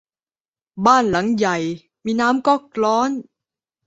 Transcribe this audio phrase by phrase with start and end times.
[0.85, 1.57] บ้านหลังใหญ่
[2.05, 3.09] มีน้ำก๊อกร้อน